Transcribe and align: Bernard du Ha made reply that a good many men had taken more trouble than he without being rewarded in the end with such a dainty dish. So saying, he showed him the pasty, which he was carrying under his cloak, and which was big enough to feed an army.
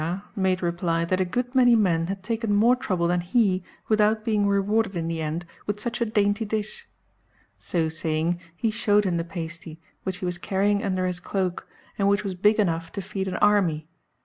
Bernard 0.01 0.17
du 0.17 0.23
Ha 0.25 0.31
made 0.35 0.63
reply 0.63 1.05
that 1.05 1.19
a 1.21 1.23
good 1.25 1.53
many 1.53 1.75
men 1.75 2.07
had 2.07 2.23
taken 2.23 2.55
more 2.55 2.75
trouble 2.75 3.07
than 3.07 3.21
he 3.21 3.63
without 3.87 4.25
being 4.25 4.47
rewarded 4.47 4.95
in 4.95 5.07
the 5.07 5.21
end 5.21 5.45
with 5.67 5.79
such 5.79 6.01
a 6.01 6.07
dainty 6.07 6.43
dish. 6.43 6.87
So 7.59 7.87
saying, 7.87 8.39
he 8.55 8.71
showed 8.71 9.05
him 9.05 9.17
the 9.17 9.23
pasty, 9.23 9.79
which 10.01 10.17
he 10.17 10.25
was 10.25 10.39
carrying 10.39 10.83
under 10.83 11.05
his 11.05 11.19
cloak, 11.19 11.67
and 11.99 12.07
which 12.07 12.23
was 12.23 12.33
big 12.33 12.57
enough 12.59 12.91
to 12.93 13.01
feed 13.03 13.27
an 13.27 13.35
army. 13.35 13.87